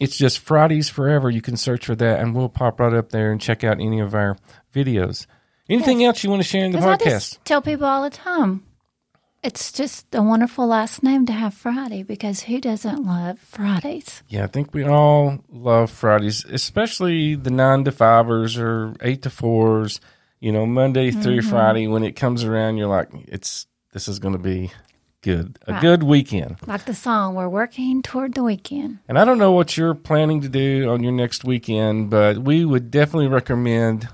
it's 0.00 0.16
just 0.16 0.38
Fridays 0.38 0.88
Forever. 0.88 1.30
You 1.30 1.42
can 1.42 1.56
search 1.56 1.86
for 1.86 1.94
that, 1.96 2.20
and 2.20 2.34
we'll 2.34 2.48
pop 2.48 2.80
right 2.80 2.92
up 2.92 3.10
there 3.10 3.30
and 3.32 3.40
check 3.40 3.64
out 3.64 3.80
any 3.80 4.00
of 4.00 4.14
our 4.14 4.36
videos. 4.74 5.26
Anything 5.68 6.00
Yes. 6.00 6.08
else 6.08 6.24
you 6.24 6.30
want 6.30 6.42
to 6.42 6.48
share 6.48 6.64
in 6.64 6.72
the 6.72 6.78
podcast? 6.78 7.04
just 7.04 7.44
tell 7.44 7.62
people 7.62 7.86
all 7.86 8.02
the 8.02 8.10
time. 8.10 8.64
It's 9.42 9.72
just 9.72 10.06
a 10.14 10.22
wonderful 10.22 10.68
last 10.68 11.02
name 11.02 11.26
to 11.26 11.32
have 11.32 11.52
Friday 11.54 12.04
because 12.04 12.42
who 12.42 12.60
doesn't 12.60 13.04
love 13.04 13.40
Fridays? 13.40 14.22
Yeah, 14.28 14.44
I 14.44 14.46
think 14.46 14.72
we 14.72 14.84
all 14.84 15.38
love 15.50 15.90
Fridays, 15.90 16.44
especially 16.44 17.34
the 17.34 17.50
nine 17.50 17.82
to 17.84 17.90
fivers 17.92 18.56
or 18.56 18.94
eight 19.00 19.22
to 19.22 19.30
fours. 19.30 20.00
You 20.40 20.52
know, 20.52 20.64
Monday 20.66 21.10
through 21.10 21.38
Mm-hmm. 21.40 21.50
Friday. 21.50 21.86
When 21.88 22.04
it 22.04 22.12
comes 22.16 22.44
around, 22.44 22.76
you're 22.76 22.88
like, 22.88 23.08
it's 23.28 23.66
this 23.92 24.06
is 24.08 24.18
going 24.20 24.34
to 24.34 24.40
be 24.40 24.70
good, 25.22 25.58
a 25.66 25.72
Right. 25.72 25.80
good 25.82 26.02
weekend. 26.02 26.56
Like 26.66 26.84
the 26.84 26.94
song, 26.94 27.34
we're 27.34 27.48
working 27.48 28.02
toward 28.02 28.34
the 28.34 28.42
weekend. 28.42 28.98
And 29.08 29.18
I 29.18 29.24
don't 29.24 29.38
know 29.38 29.52
what 29.52 29.76
you're 29.76 29.94
planning 29.94 30.40
to 30.42 30.48
do 30.48 30.90
on 30.90 31.02
your 31.02 31.12
next 31.12 31.44
weekend, 31.44 32.10
but 32.10 32.38
we 32.38 32.64
would 32.64 32.90
definitely 32.90 33.28
recommend 33.28 34.08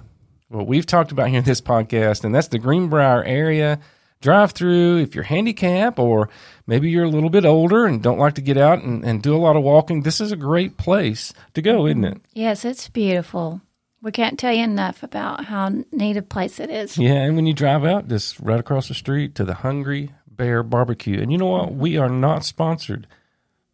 what 0.49 0.67
we've 0.67 0.87
talked 0.87 1.11
about 1.12 1.29
here 1.29 1.38
in 1.38 1.45
this 1.45 1.61
podcast, 1.61 2.25
and 2.25 2.35
that's 2.35 2.49
the 2.49 2.59
Greenbrier 2.59 3.23
area. 3.25 3.79
Drive 4.21 4.50
through 4.53 4.99
if 4.99 5.15
you're 5.15 5.23
handicapped 5.25 5.99
or 5.99 6.29
maybe 6.67 6.91
you're 6.91 7.05
a 7.05 7.09
little 7.09 7.31
bit 7.31 7.45
older 7.45 7.87
and 7.87 8.03
don't 8.03 8.19
like 8.19 8.35
to 8.35 8.41
get 8.41 8.57
out 8.57 8.83
and, 8.83 9.05
and 9.05 9.23
do 9.23 9.33
a 9.35 9.38
lot 9.38 9.55
of 9.57 9.62
walking. 9.62 10.03
This 10.03 10.21
is 10.21 10.33
a 10.33 10.37
great 10.37 10.77
place 10.77 11.33
to 11.55 11.62
go, 11.62 11.87
isn't 11.87 12.05
it? 12.05 12.15
Mm-hmm. 12.15 12.25
Yes, 12.35 12.65
it's 12.65 12.88
beautiful. 12.88 13.61
We 14.03 14.11
can't 14.11 14.37
tell 14.38 14.53
you 14.53 14.65
enough 14.65 15.03
about 15.05 15.45
how 15.45 15.71
neat 15.93 16.17
a 16.17 16.23
place 16.23 16.59
it 16.59 16.69
is. 16.71 16.99
Yeah, 16.99 17.12
and 17.12 17.37
when 17.37 17.47
you 17.47 17.55
drive 17.55 17.85
out, 17.85 18.09
just 18.09 18.41
right 18.41 18.59
across 18.59 18.88
the 18.88 18.95
street 18.95 19.35
to 19.37 19.45
the 19.45 19.55
Hungry 19.55 20.11
Bear 20.38 20.62
Barbecue. 20.62 21.21
And 21.21 21.30
you 21.30 21.37
know 21.37 21.47
what? 21.47 21.75
We 21.75 21.99
are 21.99 22.09
not 22.09 22.45
sponsored 22.45 23.07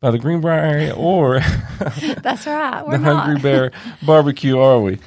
by 0.01 0.11
the 0.11 0.19
Greenbrier 0.19 0.59
area 0.59 0.95
or 0.95 1.39
That's 2.23 2.47
right. 2.47 2.83
We're 2.87 2.99
the 2.99 3.05
not. 3.05 3.27
Hungry 3.27 3.41
Bear 3.43 3.73
Barbecue, 4.05 4.59
are 4.59 4.81
we? 4.81 4.99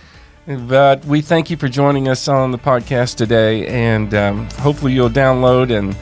But 0.47 1.03
we 1.03 1.19
thank 1.21 1.49
you 1.49 1.57
for 1.57 1.67
joining 1.67 2.07
us 2.07 2.29
on 2.29 2.51
the 2.51 2.57
podcast 2.57 3.15
today, 3.17 3.67
and 3.67 4.13
um, 4.13 4.49
hopefully 4.51 4.93
you'll 4.93 5.09
download 5.09 5.77
and 5.77 5.93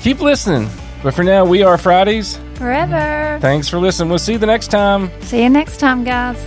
keep 0.00 0.20
listening. 0.20 0.70
But 1.02 1.12
for 1.14 1.22
now, 1.22 1.44
we 1.44 1.62
are 1.62 1.76
Fridays. 1.76 2.38
Forever. 2.54 3.38
Thanks 3.42 3.68
for 3.68 3.78
listening. 3.78 4.08
We'll 4.08 4.18
see 4.18 4.32
you 4.32 4.38
the 4.38 4.46
next 4.46 4.68
time. 4.68 5.10
See 5.22 5.42
you 5.42 5.50
next 5.50 5.80
time, 5.80 6.04
guys. 6.04 6.38